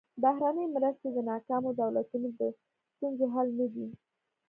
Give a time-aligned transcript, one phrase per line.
[0.23, 2.41] بهرنۍ مرستې د ناکامو دولتونو د
[2.93, 3.87] ستونزو حل نه دي.